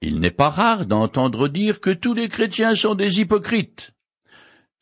[0.00, 3.92] Il n'est pas rare d'entendre dire que tous les chrétiens sont des hypocrites.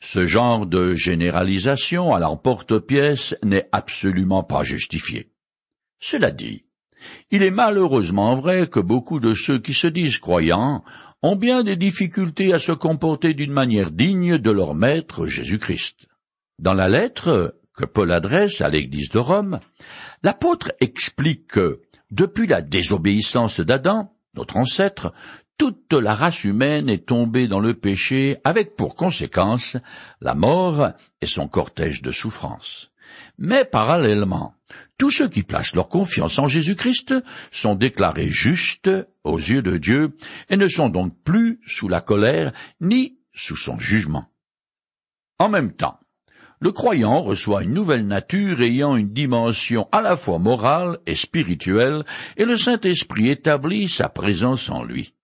[0.00, 5.32] Ce genre de généralisation à l'emporte-pièce n'est absolument pas justifié.
[5.98, 6.66] Cela dit,
[7.30, 10.84] il est malheureusement vrai que beaucoup de ceux qui se disent croyants
[11.22, 16.08] ont bien des difficultés à se comporter d'une manière digne de leur maître Jésus-Christ.
[16.58, 19.60] Dans la lettre que Paul adresse à l'Église de Rome,
[20.22, 25.12] l'apôtre explique que, depuis la désobéissance d'Adam, notre ancêtre,
[25.58, 29.76] toute la race humaine est tombée dans le péché avec pour conséquence
[30.20, 30.90] la mort
[31.20, 32.92] et son cortège de souffrances.
[33.38, 34.54] Mais parallèlement,
[34.98, 37.14] tous ceux qui placent leur confiance en Jésus-Christ
[37.50, 38.90] sont déclarés justes
[39.24, 40.16] aux yeux de Dieu
[40.50, 44.26] et ne sont donc plus sous la colère ni sous son jugement.
[45.38, 46.00] En même temps,
[46.60, 52.04] le croyant reçoit une nouvelle nature ayant une dimension à la fois morale et spirituelle,
[52.36, 55.14] et le Saint-Esprit établit sa présence en lui.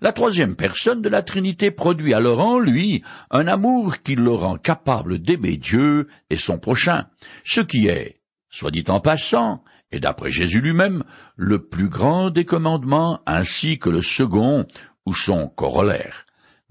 [0.00, 4.56] La troisième personne de la Trinité produit alors en lui un amour qui le rend
[4.56, 7.06] capable d'aimer Dieu et son prochain,
[7.44, 11.04] ce qui est, soit dit en passant, et d'après Jésus lui-même,
[11.36, 14.66] le plus grand des commandements ainsi que le second
[15.06, 16.23] ou son corollaire.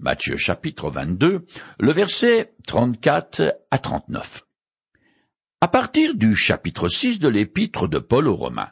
[0.04, 1.46] Matthieu chapitre 22,
[1.80, 4.44] le verset 34 à 39.
[5.62, 8.68] À partir du chapitre 6 de l'épître de Paul aux Romains,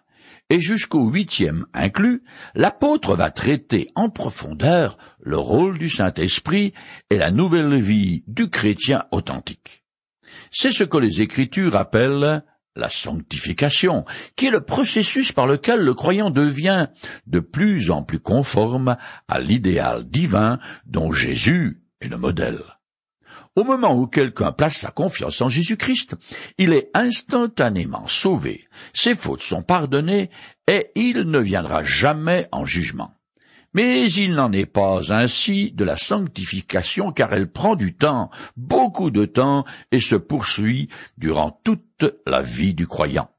[0.51, 2.23] et jusqu'au huitième inclus,
[2.55, 6.75] l'apôtre va traiter en profondeur le rôle du Saint-Esprit
[7.09, 9.85] et la nouvelle vie du chrétien authentique.
[10.51, 12.45] C'est ce que les Écritures appellent
[12.77, 14.05] la sanctification,
[14.37, 16.89] qui est le processus par lequel le croyant devient
[17.27, 18.97] de plus en plus conforme
[19.29, 22.63] à l'idéal divin dont Jésus est le modèle.
[23.55, 26.17] Au moment où quelqu'un place sa confiance en Jésus-Christ,
[26.57, 30.31] il est instantanément sauvé, ses fautes sont pardonnées,
[30.67, 33.15] et il ne viendra jamais en jugement.
[33.75, 39.11] Mais il n'en est pas ainsi de la sanctification car elle prend du temps, beaucoup
[39.11, 43.31] de temps, et se poursuit durant toute la vie du croyant,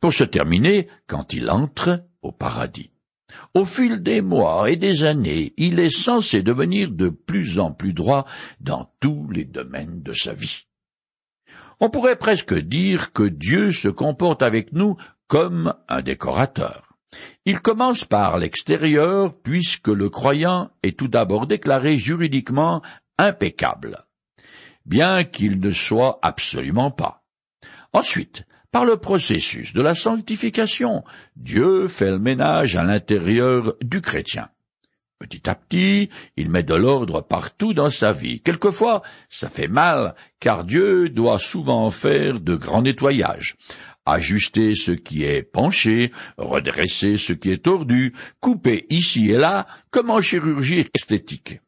[0.00, 2.90] pour se terminer quand il entre au paradis.
[3.52, 7.92] Au fil des mois et des années, il est censé devenir de plus en plus
[7.92, 8.26] droit
[8.60, 10.66] dans tous les domaines de sa vie.
[11.80, 14.96] On pourrait presque dire que Dieu se comporte avec nous
[15.26, 16.93] comme un décorateur.
[17.46, 22.80] Il commence par l'extérieur puisque le croyant est tout d'abord déclaré juridiquement
[23.18, 24.06] impeccable,
[24.86, 27.22] bien qu'il ne soit absolument pas.
[27.92, 31.04] Ensuite, par le processus de la sanctification,
[31.36, 34.48] Dieu fait le ménage à l'intérieur du chrétien.
[35.18, 38.40] Petit à petit, il met de l'ordre partout dans sa vie.
[38.40, 43.56] Quelquefois, ça fait mal, car Dieu doit souvent faire de grands nettoyages
[44.06, 50.10] ajuster ce qui est penché, redresser ce qui est tordu, couper ici et là, comme
[50.10, 51.60] en chirurgie esthétique.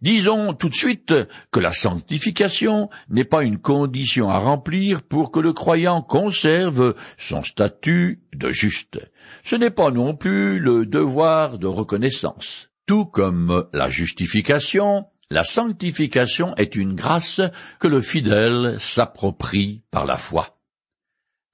[0.00, 1.12] Disons tout de suite
[1.50, 7.42] que la sanctification n'est pas une condition à remplir pour que le croyant conserve son
[7.42, 9.00] statut de juste.
[9.42, 12.70] Ce n'est pas non plus le devoir de reconnaissance.
[12.86, 17.40] Tout comme la justification, la sanctification est une grâce
[17.80, 20.57] que le fidèle s'approprie par la foi.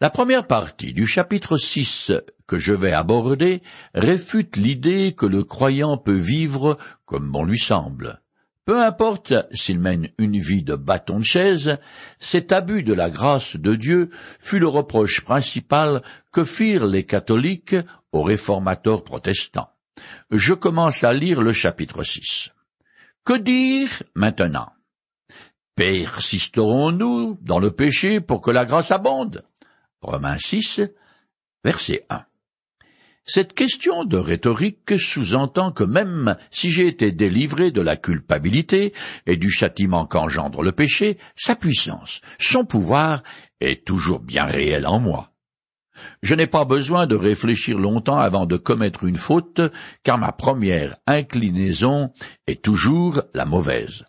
[0.01, 2.11] La première partie du chapitre 6
[2.49, 3.63] que je vais aborder
[3.95, 8.21] réfute l'idée que le croyant peut vivre comme bon lui semble.
[8.65, 11.79] Peu importe s'il mène une vie de bâton de chaise,
[12.19, 14.11] cet abus de la grâce de Dieu
[14.41, 16.03] fut le reproche principal
[16.33, 17.77] que firent les catholiques
[18.11, 19.71] aux réformateurs protestants.
[20.33, 22.51] Je commence à lire le chapitre 6.
[23.25, 24.73] Que dire maintenant?
[25.77, 29.45] Persisterons-nous dans le péché pour que la grâce abonde?
[30.05, 30.83] Romains 6,
[31.65, 32.25] verset 1.
[33.27, 38.93] Cette question de rhétorique sous-entend que même si j'ai été délivré de la culpabilité
[39.27, 43.23] et du châtiment qu'engendre le péché, sa puissance, son pouvoir
[43.61, 45.33] est toujours bien réel en moi.
[46.23, 49.63] Je n'ai pas besoin de réfléchir longtemps avant de commettre une faute,
[50.03, 52.13] car ma première inclinaison
[52.47, 54.05] est toujours la mauvaise.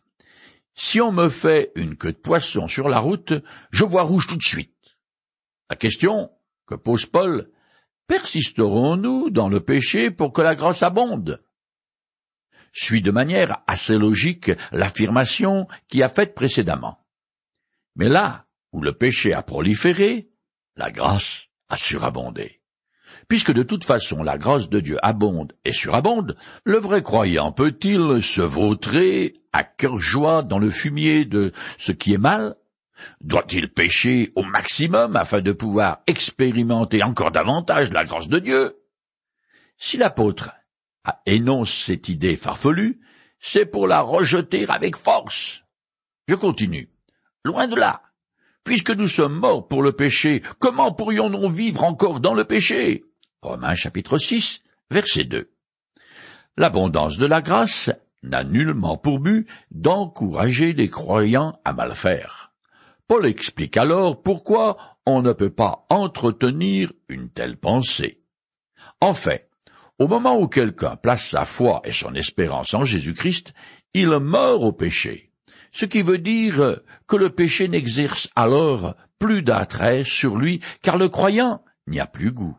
[0.74, 3.34] Si on me fait une queue de poisson sur la route,
[3.72, 4.75] je vois rouge tout de suite.
[5.70, 6.32] La question
[6.68, 7.50] que pose Paul,
[8.08, 11.44] persisterons-nous dans le péché pour que la grâce abonde?
[12.72, 17.00] Suit de manière assez logique l'affirmation qui a faite précédemment.
[17.96, 20.30] Mais là où le péché a proliféré,
[20.76, 22.62] la grâce a surabondé.
[23.28, 28.22] Puisque de toute façon la grâce de Dieu abonde et surabonde, le vrai croyant peut-il
[28.22, 32.56] se vautrer à cœur joie dans le fumier de ce qui est mal?
[33.22, 38.78] Doit-il pécher au maximum afin de pouvoir expérimenter encore davantage la grâce de Dieu?
[39.78, 40.52] Si l'apôtre
[41.26, 43.00] énonce cette idée farfelue,
[43.40, 45.64] c'est pour la rejeter avec force.
[46.28, 46.90] Je continue.
[47.44, 48.02] Loin de là.
[48.64, 53.04] Puisque nous sommes morts pour le péché, comment pourrions-nous vivre encore dans le péché?
[53.42, 55.52] Romains chapitre 6, verset 2.
[56.58, 57.92] L'abondance de la grâce
[58.24, 62.45] n'a nullement pour but d'encourager les croyants à mal faire.
[63.08, 68.22] Paul explique alors pourquoi on ne peut pas entretenir une telle pensée.
[69.00, 69.50] En fait,
[70.00, 73.54] au moment où quelqu'un place sa foi et son espérance en Jésus-Christ,
[73.94, 75.32] il meurt au péché,
[75.72, 81.10] ce qui veut dire que le péché n'exerce alors plus d'attrait sur lui, car le
[81.10, 82.58] croyant n'y a plus goût.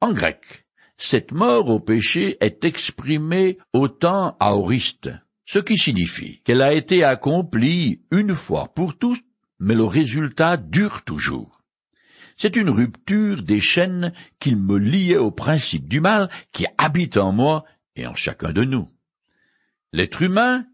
[0.00, 0.66] En grec,
[0.96, 5.10] cette mort au péché est exprimée au temps aoriste,
[5.46, 9.20] ce qui signifie qu'elle a été accomplie une fois pour tous,
[9.58, 11.62] mais le résultat dure toujours.
[12.36, 17.32] C'est une rupture des chaînes qu'il me liait au principe du mal qui habite en
[17.32, 17.64] moi
[17.96, 18.88] et en chacun de nous.
[19.92, 20.64] L'être humain,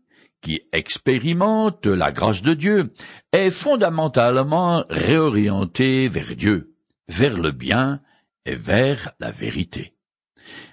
[0.43, 2.93] qui expérimente la grâce de Dieu,
[3.33, 6.75] est fondamentalement réorienté vers Dieu,
[7.09, 8.03] vers le bien
[8.45, 9.95] et vers la vérité.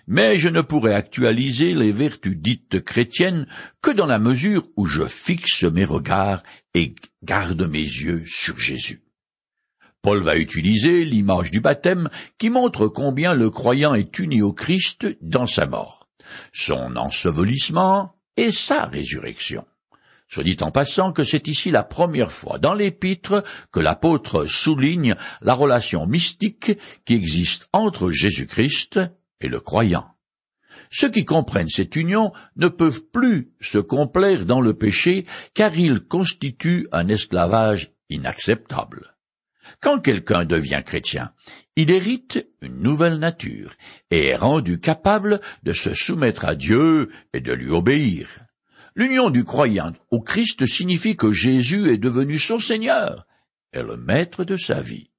[0.07, 3.47] Mais je ne pourrai actualiser les vertus dites chrétiennes
[3.81, 6.43] que dans la mesure où je fixe mes regards
[6.73, 9.03] et garde mes yeux sur Jésus.
[10.01, 15.07] Paul va utiliser l'image du baptême qui montre combien le croyant est uni au Christ
[15.21, 16.09] dans sa mort,
[16.53, 19.65] son ensevelissement et sa résurrection.
[20.27, 25.15] Soit dit en passant que c'est ici la première fois dans l'épître que l'apôtre souligne
[25.41, 26.71] la relation mystique
[27.05, 28.99] qui existe entre Jésus-Christ
[29.41, 30.10] et le croyant.
[30.91, 36.01] Ceux qui comprennent cette union ne peuvent plus se complaire dans le péché car il
[36.01, 39.15] constitue un esclavage inacceptable.
[39.79, 41.31] Quand quelqu'un devient chrétien,
[41.77, 43.73] il hérite une nouvelle nature
[44.09, 48.39] et est rendu capable de se soumettre à Dieu et de lui obéir.
[48.93, 53.25] L'union du croyant au Christ signifie que Jésus est devenu son Seigneur
[53.71, 55.10] et le maître de sa vie.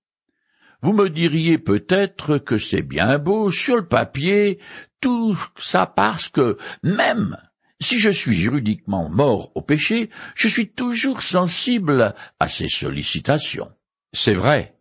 [0.82, 4.58] Vous me diriez peut-être que c'est bien beau sur le papier,
[5.00, 7.36] tout ça parce que même
[7.80, 13.70] si je suis juridiquement mort au péché, je suis toujours sensible à ses sollicitations.
[14.12, 14.76] C'est vrai.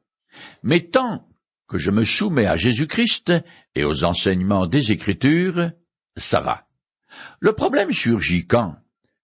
[0.64, 1.28] Mais tant
[1.68, 3.34] que je me soumets à Jésus-Christ
[3.76, 5.72] et aux enseignements des Écritures,
[6.18, 6.68] ça va.
[7.40, 8.76] Le problème surgit quand,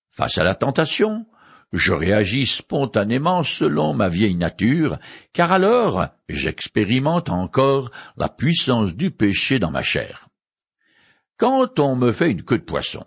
[0.10, 1.26] face à la tentation,
[1.74, 5.00] je réagis spontanément selon ma vieille nature,
[5.34, 10.28] car alors j'expérimente encore la puissance du péché dans ma chair.
[11.38, 13.06] Quand on me fait une queue de poisson,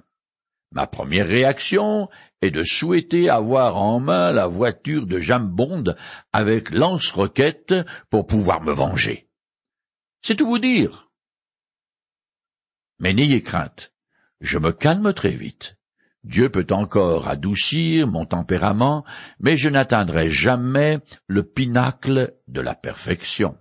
[0.72, 2.08] ma première réaction
[2.42, 5.96] est de souhaiter avoir en main la voiture de Jambonde
[6.32, 7.74] avec lance-roquette
[8.08, 9.28] pour pouvoir me venger.
[10.22, 11.10] C'est tout vous dire.
[12.98, 13.92] Mais n'ayez crainte,
[14.40, 15.79] je me calme très vite.
[16.24, 19.04] Dieu peut encore adoucir mon tempérament,
[19.38, 23.56] mais je n'atteindrai jamais le pinacle de la perfection.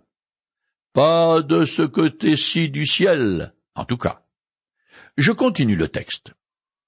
[0.93, 4.25] Pas de ce côté-ci du ciel, en tout cas.
[5.17, 6.33] Je continue le texte.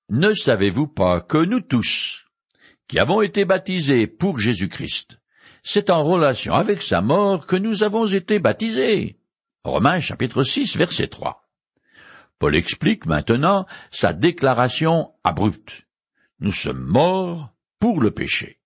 [0.09, 2.25] Ne savez-vous pas que nous tous,
[2.88, 5.19] qui avons été baptisés pour Jésus-Christ,
[5.63, 9.19] c'est en relation avec sa mort que nous avons été baptisés?
[9.63, 11.40] Romains chapitre 6 verset 3.
[12.41, 15.83] Paul explique maintenant sa déclaration abrupte.
[16.39, 18.60] Nous sommes morts pour le péché.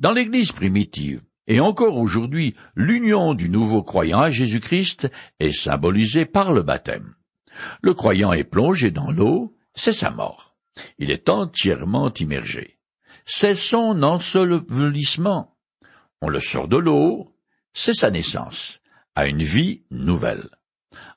[0.00, 5.08] Dans l'Église primitive, et encore aujourd'hui, l'union du nouveau croyant à Jésus-Christ
[5.38, 7.14] est symbolisée par le baptême.
[7.82, 10.56] Le croyant est plongé dans l'eau, c'est sa mort.
[10.98, 12.80] Il est entièrement immergé.
[13.24, 15.56] C'est son ensevelissement.
[16.20, 17.32] On le sort de l'eau,
[17.72, 18.80] c'est sa naissance,
[19.14, 20.50] à une vie nouvelle.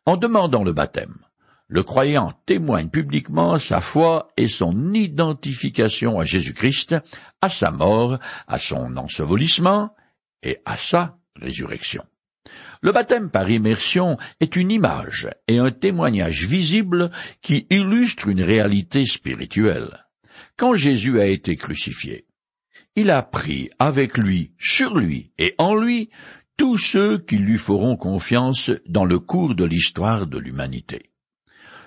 [0.05, 1.24] En demandant le baptême,
[1.67, 6.95] le croyant témoigne publiquement sa foi et son identification à Jésus-Christ,
[7.41, 9.95] à sa mort, à son ensevelissement
[10.43, 12.03] et à sa résurrection.
[12.81, 17.09] Le baptême par immersion est une image et un témoignage visible
[17.41, 20.05] qui illustre une réalité spirituelle.
[20.57, 22.27] Quand Jésus a été crucifié,
[22.95, 26.09] il a pris avec lui, sur lui et en lui
[26.57, 31.09] tous ceux qui lui feront confiance dans le cours de l'histoire de l'humanité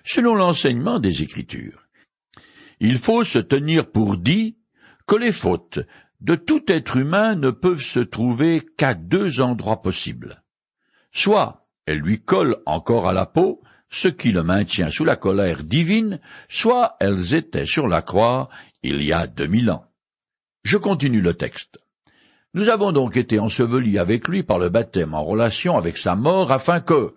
[0.08, 1.86] selon l'enseignement des Écritures.
[2.80, 4.56] Il faut se tenir pour dit
[5.06, 5.80] que les fautes
[6.22, 10.42] de tout être humain ne peuvent se trouver qu'à deux endroits possibles.
[11.12, 15.62] Soit elles lui collent encore à la peau, ce qui le maintient sous la colère
[15.62, 18.48] divine, soit elles étaient sur la croix
[18.82, 19.84] il y a deux mille ans.
[20.64, 21.78] Je continue le texte.
[22.54, 26.50] Nous avons donc été ensevelis avec lui par le baptême en relation avec sa mort
[26.50, 27.14] afin que,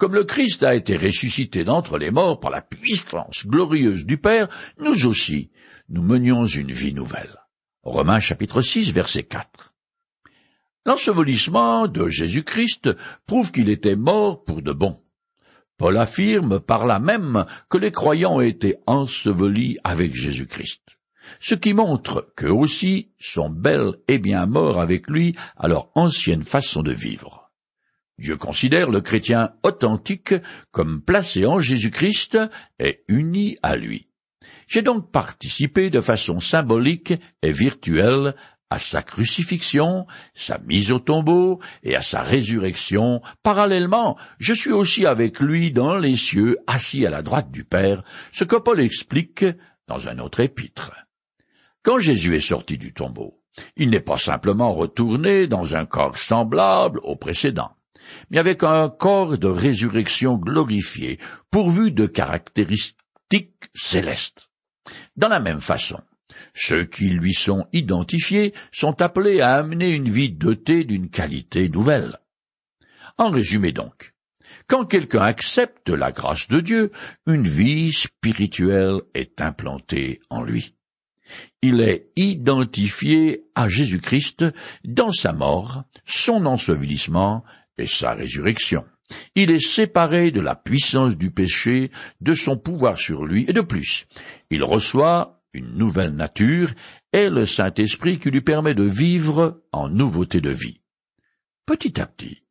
[0.00, 4.48] Comme le Christ a été ressuscité d'entre les morts par la puissance glorieuse du Père,
[4.78, 5.50] nous aussi,
[5.90, 7.36] nous menions une vie nouvelle.
[7.82, 9.74] Romains chapitre 6 verset 4.
[10.86, 14.98] L'ensevelissement de Jésus-Christ prouve qu'il était mort pour de bon.
[15.76, 20.96] Paul affirme par là même que les croyants ont été ensevelis avec Jésus-Christ,
[21.40, 26.42] ce qui montre qu'eux aussi sont bel et bien morts avec lui à leur ancienne
[26.42, 27.39] façon de vivre.
[28.20, 30.34] Dieu considère le chrétien authentique
[30.70, 32.38] comme placé en Jésus-Christ
[32.78, 34.08] et uni à lui.
[34.68, 38.34] J'ai donc participé de façon symbolique et virtuelle
[38.68, 43.22] à sa crucifixion, sa mise au tombeau et à sa résurrection.
[43.42, 48.04] Parallèlement, je suis aussi avec lui dans les cieux, assis à la droite du Père,
[48.32, 49.46] ce que Paul explique
[49.88, 50.92] dans un autre épître.
[51.82, 53.40] Quand Jésus est sorti du tombeau,
[53.76, 57.74] il n'est pas simplement retourné dans un corps semblable au précédent
[58.30, 61.18] mais avec un corps de résurrection glorifié,
[61.50, 64.48] pourvu de caractéristiques célestes.
[65.16, 66.00] Dans la même façon,
[66.54, 72.18] ceux qui lui sont identifiés sont appelés à amener une vie dotée d'une qualité nouvelle.
[73.18, 74.14] En résumé donc,
[74.66, 76.92] quand quelqu'un accepte la grâce de Dieu,
[77.26, 80.74] une vie spirituelle est implantée en lui.
[81.62, 84.44] Il est identifié à Jésus-Christ
[84.84, 87.44] dans sa mort, son ensevelissement
[87.80, 88.84] et sa résurrection.
[89.34, 93.60] Il est séparé de la puissance du péché, de son pouvoir sur lui, et de
[93.60, 94.06] plus,
[94.50, 96.72] il reçoit une nouvelle nature
[97.12, 100.80] et le Saint-Esprit qui lui permet de vivre en nouveauté de vie.
[101.66, 102.42] Petit à petit,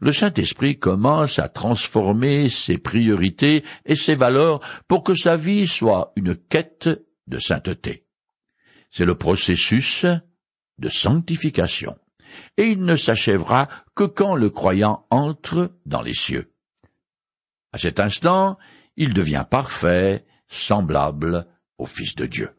[0.00, 6.12] le Saint-Esprit commence à transformer ses priorités et ses valeurs pour que sa vie soit
[6.16, 6.88] une quête
[7.26, 8.06] de sainteté.
[8.90, 10.06] C'est le processus
[10.78, 11.96] de sanctification
[12.56, 16.52] et il ne s'achèvera que quand le croyant entre dans les cieux.
[17.72, 18.58] À cet instant,
[18.96, 21.46] il devient parfait, semblable
[21.78, 22.50] au Fils de Dieu.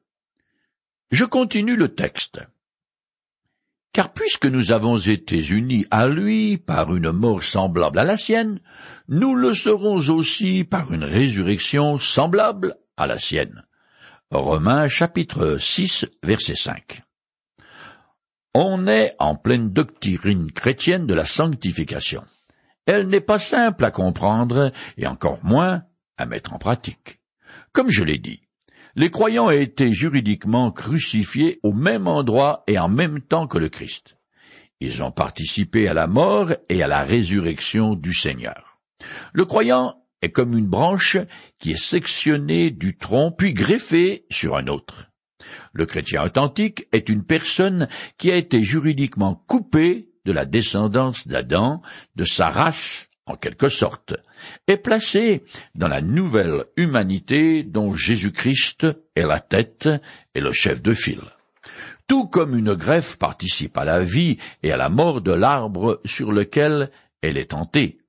[1.12, 2.42] Je continue le texte.
[3.94, 8.60] Car puisque nous avons été unis à lui par une mort semblable à la sienne,
[9.08, 13.66] nous le serons aussi par une résurrection semblable à la sienne.
[14.30, 17.07] Romains chapitre 6 verset 5.
[18.60, 22.24] On est en pleine doctrine chrétienne de la sanctification.
[22.88, 25.84] Elle n'est pas simple à comprendre et encore moins
[26.18, 27.20] à mettre en pratique.
[27.72, 28.42] Comme je l'ai dit,
[28.96, 33.70] les croyants ont été juridiquement crucifiés au même endroit et en même temps que le
[33.70, 34.18] Christ.
[34.80, 38.80] Ils ont participé à la mort et à la résurrection du Seigneur.
[39.34, 41.18] Le croyant est comme une branche
[41.60, 45.12] qui est sectionnée du tronc puis greffée sur un autre.
[45.78, 51.84] Le chrétien authentique est une personne qui a été juridiquement coupée de la descendance d'Adam,
[52.16, 54.16] de sa race en quelque sorte,
[54.68, 55.44] et placée
[55.76, 59.88] dans la nouvelle humanité dont Jésus-Christ est la tête
[60.34, 61.22] et le chef de file.
[62.08, 66.32] Tout comme une greffe participe à la vie et à la mort de l'arbre sur
[66.32, 66.90] lequel
[67.22, 68.00] elle est tentée.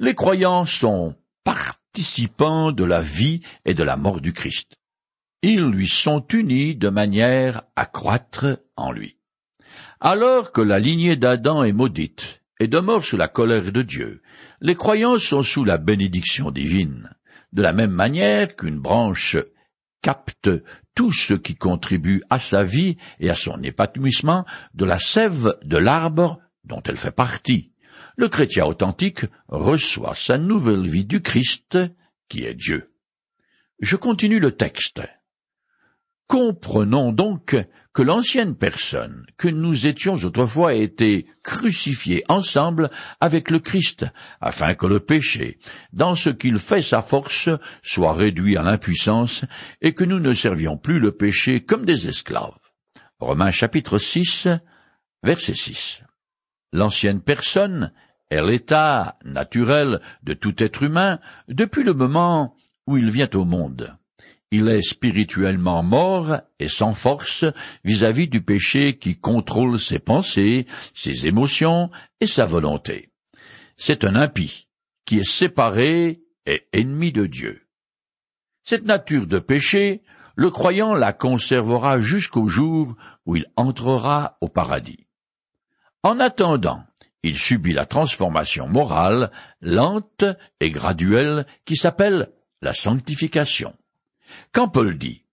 [0.00, 4.79] Les croyants sont participants de la vie et de la mort du Christ
[5.42, 9.16] ils lui sont unis de manière à croître en lui.
[10.00, 14.22] Alors que la lignée d'Adam est maudite et demeure sous la colère de Dieu,
[14.60, 17.10] les croyants sont sous la bénédiction divine,
[17.52, 19.36] de la même manière qu'une branche
[20.02, 20.50] capte
[20.94, 24.44] tout ce qui contribue à sa vie et à son épanouissement
[24.74, 27.72] de la sève de l'arbre dont elle fait partie.
[28.16, 31.78] Le chrétien authentique reçoit sa nouvelle vie du Christ,
[32.28, 32.92] qui est Dieu.
[33.80, 35.00] Je continue le texte.
[36.30, 37.56] Comprenons donc
[37.92, 44.06] que l'ancienne personne que nous étions autrefois a été crucifiée ensemble avec le Christ,
[44.40, 45.58] afin que le péché,
[45.92, 47.48] dans ce qu'il fait sa force,
[47.82, 49.44] soit réduit à l'impuissance,
[49.80, 52.60] et que nous ne servions plus le péché comme des esclaves.
[53.18, 54.46] Romains chapitre 6,
[55.24, 56.04] verset 6.
[56.72, 57.92] L'ancienne personne
[58.30, 61.18] est l'état naturel de tout être humain
[61.48, 62.54] depuis le moment
[62.86, 63.96] où il vient au monde
[64.50, 67.44] il est spirituellement mort et sans force
[67.84, 71.90] vis-à-vis du péché qui contrôle ses pensées, ses émotions
[72.20, 73.10] et sa volonté.
[73.76, 74.68] C'est un impie
[75.04, 77.66] qui est séparé et ennemi de Dieu.
[78.64, 80.02] Cette nature de péché,
[80.36, 82.94] le croyant la conservera jusqu'au jour
[83.26, 85.06] où il entrera au paradis.
[86.02, 86.84] En attendant,
[87.22, 89.30] il subit la transformation morale,
[89.60, 90.24] lente
[90.60, 93.74] et graduelle, qui s'appelle la sanctification.
[94.52, 95.24] Quand Paul dit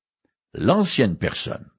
[0.53, 1.69] l'ancienne personne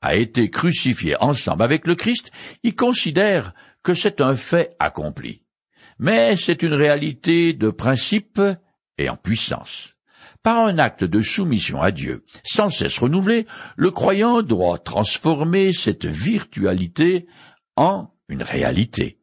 [0.00, 2.30] a été crucifiée ensemble avec le Christ,
[2.62, 5.42] il considère que c'est un fait accompli.
[5.98, 8.40] mais c'est une réalité de principe
[8.98, 9.94] et en puissance.
[10.42, 16.06] Par un acte de soumission à Dieu, sans cesse renouvelé, le croyant doit transformer cette
[16.06, 17.26] virtualité
[17.76, 19.15] en une réalité.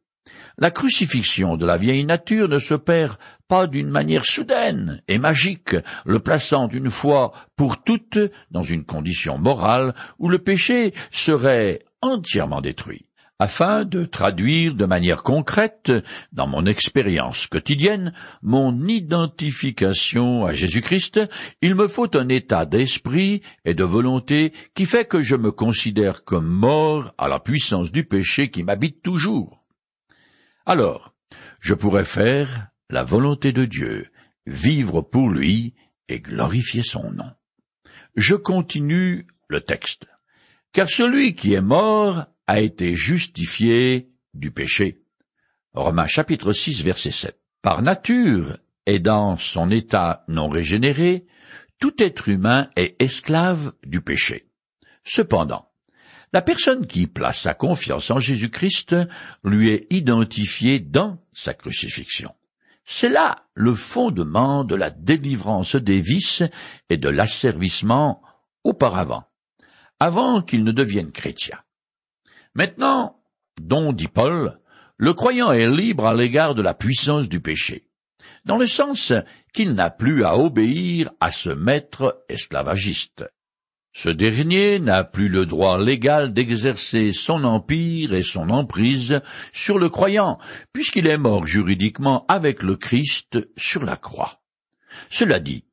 [0.56, 3.16] La crucifixion de la vieille nature ne se perd
[3.48, 8.18] pas d'une manière soudaine et magique, le plaçant une fois pour toutes
[8.52, 13.06] dans une condition morale où le péché serait entièrement détruit.
[13.40, 15.92] Afin de traduire de manière concrète,
[16.32, 21.20] dans mon expérience quotidienne, mon identification à Jésus-Christ,
[21.62, 26.22] il me faut un état d'esprit et de volonté qui fait que je me considère
[26.22, 29.63] comme mort à la puissance du péché qui m'habite toujours.
[30.66, 31.14] Alors,
[31.60, 34.10] je pourrais faire la volonté de Dieu,
[34.46, 35.74] vivre pour lui
[36.08, 37.30] et glorifier son nom.
[38.16, 40.06] Je continue le texte.
[40.72, 45.02] Car celui qui est mort a été justifié du péché.
[45.72, 47.40] Romains chapitre 6 verset 7.
[47.62, 51.26] Par nature et dans son état non régénéré,
[51.78, 54.48] tout être humain est esclave du péché.
[55.04, 55.68] Cependant,
[56.34, 58.96] la personne qui place sa confiance en Jésus-Christ
[59.44, 62.34] lui est identifiée dans sa crucifixion.
[62.84, 66.42] C'est là le fondement de la délivrance des vices
[66.90, 68.20] et de l'asservissement
[68.64, 69.22] auparavant,
[70.00, 71.56] avant qu'il ne devienne chrétien.
[72.54, 73.22] Maintenant,
[73.60, 74.58] dont dit Paul,
[74.96, 77.86] le croyant est libre à l'égard de la puissance du péché,
[78.44, 79.12] dans le sens
[79.52, 83.24] qu'il n'a plus à obéir à ce maître esclavagiste.
[83.96, 89.22] Ce dernier n'a plus le droit légal d'exercer son empire et son emprise
[89.52, 90.38] sur le croyant,
[90.72, 94.42] puisqu'il est mort juridiquement avec le Christ sur la croix.
[95.10, 95.64] Cela dit,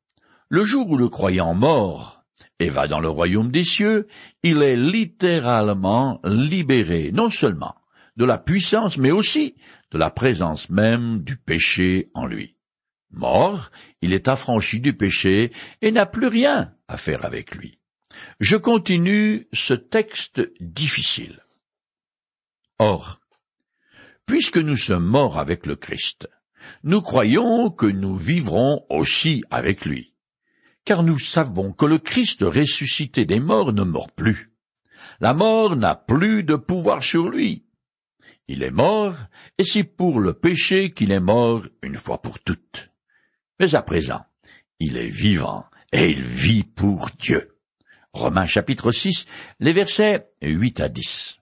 [0.48, 2.24] le jour où le croyant mort
[2.60, 4.06] et va dans le royaume des cieux,
[4.44, 7.74] il est littéralement libéré non seulement
[8.16, 9.56] de la puissance, mais aussi
[9.90, 12.56] de la présence même du péché en lui.
[13.10, 15.50] Mort, il est affranchi du péché
[15.82, 17.81] et n'a plus rien à faire avec lui.
[18.40, 21.40] Je continue ce texte difficile.
[22.78, 23.20] Or,
[24.26, 26.28] puisque nous sommes morts avec le Christ,
[26.84, 30.14] nous croyons que nous vivrons aussi avec lui,
[30.84, 34.52] car nous savons que le Christ ressuscité des morts ne mord plus.
[35.20, 37.66] La mort n'a plus de pouvoir sur lui.
[38.48, 39.16] Il est mort,
[39.58, 42.90] et c'est pour le péché qu'il est mort une fois pour toutes.
[43.60, 44.24] Mais à présent,
[44.80, 47.51] il est vivant, et il vit pour Dieu.
[48.12, 49.24] Romains chapitre 6,
[49.60, 51.38] les versets 8 à 10.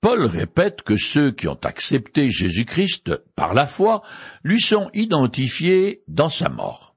[0.00, 4.02] Paul répète que ceux qui ont accepté Jésus-Christ par la foi
[4.42, 6.96] lui sont identifiés dans sa mort.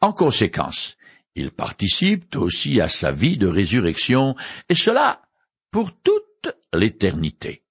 [0.00, 0.96] En conséquence,
[1.34, 4.36] ils participent aussi à sa vie de résurrection,
[4.68, 5.22] et cela
[5.72, 7.64] pour toute l'éternité.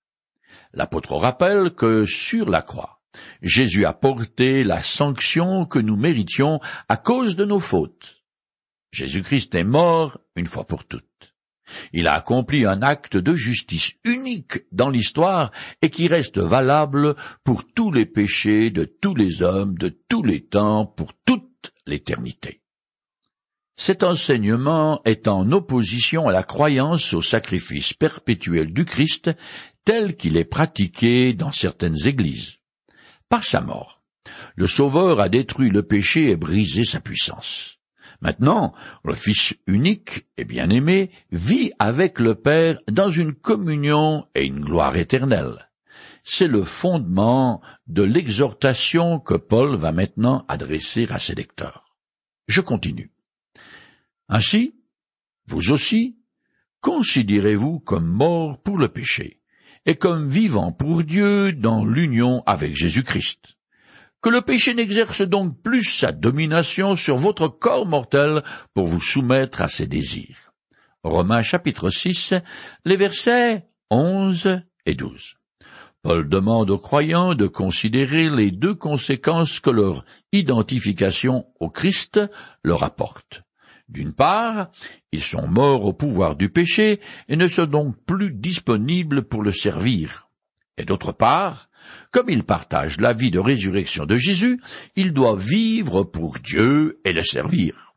[0.73, 3.01] L'apôtre rappelle que sur la croix,
[3.41, 6.59] Jésus a porté la sanction que nous méritions
[6.89, 8.20] à cause de nos fautes.
[8.91, 11.06] Jésus-Christ est mort une fois pour toutes.
[11.93, 15.51] Il a accompli un acte de justice unique dans l'histoire
[15.82, 20.41] et qui reste valable pour tous les péchés de tous les hommes de tous les
[20.41, 22.62] temps pour toute l'éternité.
[23.77, 29.32] Cet enseignement est en opposition à la croyance au sacrifice perpétuel du Christ
[29.86, 32.58] tel qu'il est pratiqué dans certaines églises.
[33.30, 34.04] Par sa mort,
[34.56, 37.81] le Sauveur a détruit le péché et brisé sa puissance.
[38.21, 44.63] Maintenant, le Fils unique et bien-aimé vit avec le Père dans une communion et une
[44.63, 45.69] gloire éternelle.
[46.23, 51.97] C'est le fondement de l'exhortation que Paul va maintenant adresser à ses lecteurs.
[52.47, 53.12] Je continue.
[54.29, 54.75] Ainsi,
[55.47, 56.19] vous aussi,
[56.79, 59.41] considérez-vous comme morts pour le péché,
[59.88, 63.57] et comme vivants pour Dieu dans l'union avec Jésus-Christ
[64.21, 69.62] que le péché n'exerce donc plus sa domination sur votre corps mortel pour vous soumettre
[69.62, 70.53] à ses désirs.
[71.03, 72.36] Romains chapitre 6,
[72.86, 75.36] les versets 11 et 12.
[76.03, 82.19] Paul demande aux croyants de considérer les deux conséquences que leur identification au Christ
[82.63, 83.43] leur apporte.
[83.88, 84.71] D'une part,
[85.12, 89.51] ils sont morts au pouvoir du péché et ne sont donc plus disponibles pour le
[89.51, 90.29] servir.
[90.77, 91.69] Et d'autre part,
[92.12, 94.62] comme il partage la vie de résurrection de Jésus,
[94.95, 97.95] il doit vivre pour Dieu et le servir.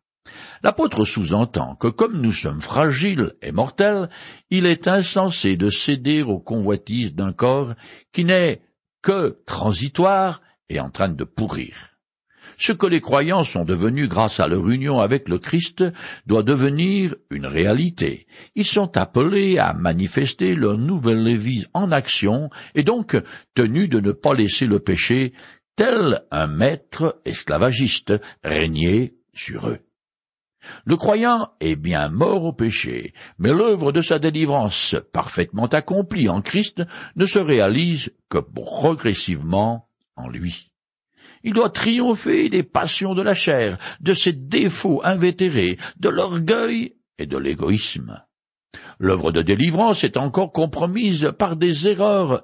[0.62, 4.08] L'apôtre sous-entend que comme nous sommes fragiles et mortels,
[4.50, 7.74] il est insensé de céder aux convoitises d'un corps
[8.12, 8.62] qui n'est
[9.02, 11.93] que transitoire et en train de pourrir.
[12.56, 15.84] Ce que les croyants sont devenus grâce à leur union avec le Christ
[16.26, 18.26] doit devenir une réalité.
[18.54, 23.16] Ils sont appelés à manifester leur nouvelle vie en action et donc
[23.54, 25.32] tenus de ne pas laisser le péché,
[25.76, 29.80] tel un maître esclavagiste, régner sur eux.
[30.84, 36.40] Le croyant est bien mort au péché, mais l'œuvre de sa délivrance parfaitement accomplie en
[36.40, 36.82] Christ
[37.16, 40.70] ne se réalise que progressivement en lui.
[41.44, 47.26] Il doit triompher des passions de la chair, de ses défauts invétérés, de l'orgueil et
[47.26, 48.24] de l'égoïsme.
[48.98, 52.42] L'œuvre de délivrance est encore compromise par des erreurs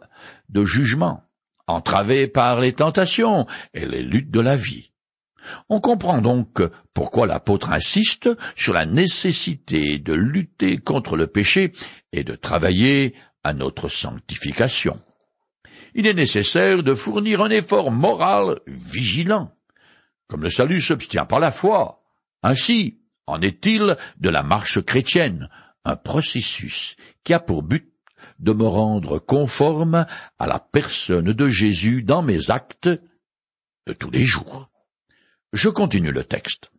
[0.50, 1.22] de jugement,
[1.66, 4.90] entravée par les tentations et les luttes de la vie.
[5.70, 6.60] On comprend donc
[6.92, 11.72] pourquoi l'apôtre insiste sur la nécessité de lutter contre le péché
[12.12, 15.00] et de travailler à notre sanctification.
[15.94, 19.52] Il est nécessaire de fournir un effort moral vigilant.
[20.28, 22.02] Comme le salut s'obtient par la foi,
[22.42, 25.48] ainsi en est-il de la marche chrétienne,
[25.84, 27.92] un processus qui a pour but
[28.38, 30.06] de me rendre conforme
[30.38, 32.88] à la personne de Jésus dans mes actes
[33.86, 34.70] de tous les jours.
[35.52, 36.70] Je continue le texte.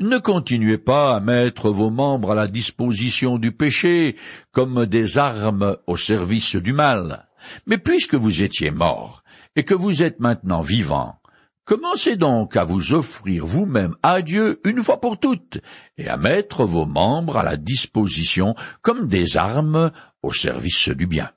[0.00, 4.16] Ne continuez pas à mettre vos membres à la disposition du péché
[4.52, 7.27] comme des armes au service du mal.
[7.66, 9.22] Mais puisque vous étiez mort,
[9.56, 11.20] et que vous êtes maintenant vivant,
[11.64, 15.58] commencez donc à vous offrir vous-même à Dieu une fois pour toutes,
[15.96, 19.90] et à mettre vos membres à la disposition comme des armes
[20.22, 21.30] au service du bien.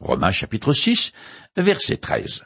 [0.00, 1.12] Romains chapitre 6,
[1.56, 2.44] verset 13.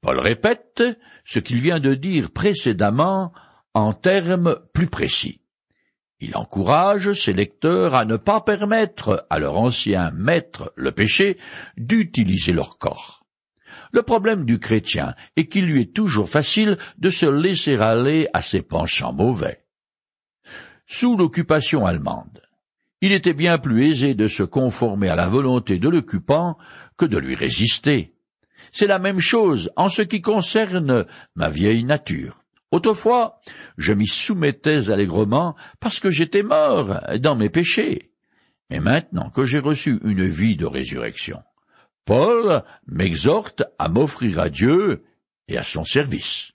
[0.00, 0.82] Paul répète
[1.24, 3.32] ce qu'il vient de dire précédemment
[3.74, 5.41] en termes plus précis.
[6.24, 11.36] Il encourage ses lecteurs à ne pas permettre à leur ancien maître, le péché,
[11.76, 13.24] d'utiliser leur corps.
[13.90, 18.40] Le problème du chrétien est qu'il lui est toujours facile de se laisser aller à
[18.40, 19.64] ses penchants mauvais.
[20.86, 22.40] Sous l'occupation allemande,
[23.00, 26.56] il était bien plus aisé de se conformer à la volonté de l'occupant
[26.96, 28.14] que de lui résister.
[28.70, 31.04] C'est la même chose en ce qui concerne
[31.34, 32.41] ma vieille nature.
[32.72, 33.38] Autrefois,
[33.76, 38.12] je m'y soumettais allègrement parce que j'étais mort dans mes péchés.
[38.70, 41.42] Mais maintenant que j'ai reçu une vie de résurrection,
[42.06, 45.04] Paul m'exhorte à m'offrir à Dieu
[45.48, 46.52] et à son service.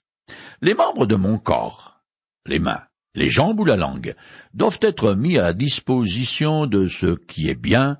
[0.60, 2.02] Les membres de mon corps,
[2.46, 2.82] les mains,
[3.14, 4.16] les jambes ou la langue,
[4.54, 7.98] doivent être mis à disposition de ce qui est bien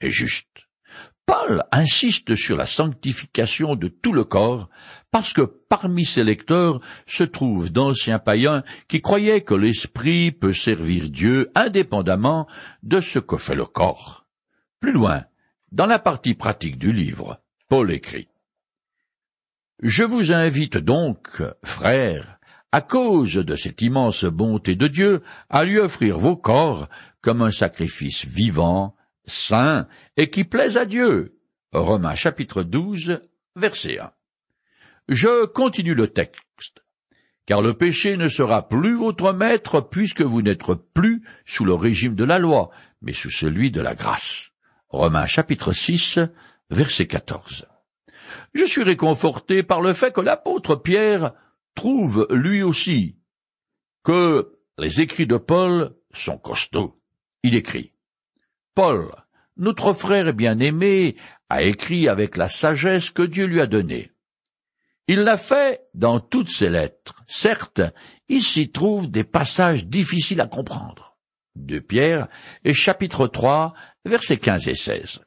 [0.00, 0.48] et juste.
[1.26, 4.68] Paul insiste sur la sanctification de tout le corps,
[5.10, 11.10] parce que parmi ses lecteurs se trouvent d'anciens païens qui croyaient que l'esprit peut servir
[11.10, 12.48] Dieu indépendamment
[12.82, 14.26] de ce que fait le corps.
[14.80, 15.24] Plus loin,
[15.70, 18.28] dans la partie pratique du livre, Paul écrit
[19.80, 22.38] Je vous invite donc, frères,
[22.72, 26.88] à cause de cette immense bonté de Dieu, à lui offrir vos corps
[27.20, 31.38] comme un sacrifice vivant, saint et qui plaise à Dieu.
[31.72, 33.20] Romains chapitre 12,
[33.56, 34.12] verset 1.
[35.08, 36.82] Je continue le texte.
[37.46, 40.62] Car le péché ne sera plus votre maître puisque vous n'êtes
[40.94, 44.52] plus sous le régime de la loi, mais sous celui de la grâce.
[44.88, 46.20] Romains chapitre 6,
[46.70, 47.66] verset 14.
[48.54, 51.32] Je suis réconforté par le fait que l'apôtre Pierre
[51.74, 53.16] trouve lui aussi
[54.04, 57.00] que les écrits de Paul sont costauds.
[57.42, 57.91] Il écrit
[58.74, 59.14] Paul,
[59.58, 61.16] notre frère bien-aimé,
[61.50, 64.12] a écrit avec la sagesse que Dieu lui a donnée.
[65.08, 67.22] Il l'a fait dans toutes ses lettres.
[67.26, 67.82] Certes,
[68.28, 71.18] il s'y trouve des passages difficiles à comprendre.
[71.54, 72.28] De Pierre
[72.64, 73.74] et chapitre 3,
[74.06, 75.22] versets 15 et 16.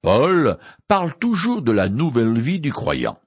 [0.00, 3.20] Paul parle toujours de la nouvelle vie du croyant.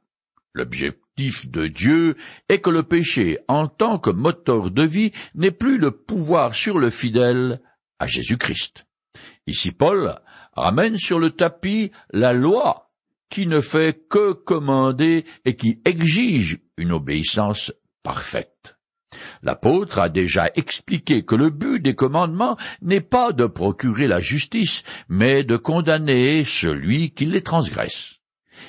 [0.53, 2.15] L'objectif de Dieu
[2.49, 6.79] est que le péché, en tant que moteur de vie, n'ait plus le pouvoir sur
[6.79, 7.61] le fidèle
[7.99, 8.86] à Jésus-Christ.
[9.45, 10.15] Ici Paul
[10.53, 12.91] ramène sur le tapis la loi
[13.29, 18.77] qui ne fait que commander et qui exige une obéissance parfaite.
[19.41, 24.83] L'apôtre a déjà expliqué que le but des commandements n'est pas de procurer la justice,
[25.09, 28.15] mais de condamner celui qui les transgresse.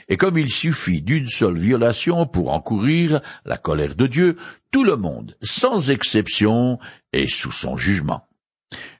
[0.08, 4.36] Et comme il suffit d'une seule violation pour encourir la colère de Dieu,
[4.70, 6.78] tout le monde, sans exception,
[7.12, 8.27] est sous son jugement.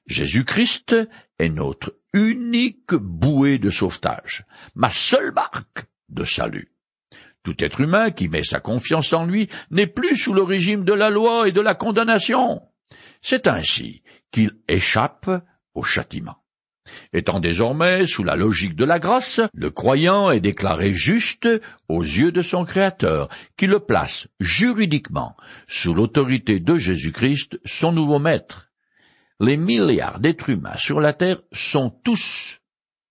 [0.08, 0.96] Jésus-Christ
[1.38, 4.44] est notre unique bouée de sauvetage,
[4.74, 6.72] ma seule marque de salut.
[7.42, 10.94] Tout être humain qui met sa confiance en lui n'est plus sous le régime de
[10.94, 12.62] la loi et de la condamnation.
[13.20, 15.30] C'est ainsi qu'il échappe
[15.74, 16.42] au châtiment.
[17.12, 21.46] Étant désormais sous la logique de la grâce, le croyant est déclaré juste
[21.88, 28.18] aux yeux de son Créateur, qui le place juridiquement sous l'autorité de Jésus-Christ, son nouveau
[28.18, 28.67] maître.
[29.40, 32.58] Les milliards d'êtres humains sur la terre sont tous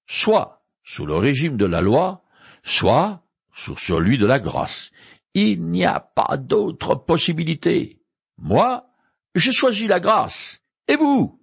[0.06, 2.24] soit sous le régime de la loi,
[2.64, 3.22] soit
[3.54, 4.92] sous celui de la grâce.
[5.34, 8.02] Il n'y a pas d'autre possibilité.
[8.38, 8.86] Moi,
[9.36, 10.60] j'ai choisi la grâce.
[10.88, 11.40] Et vous?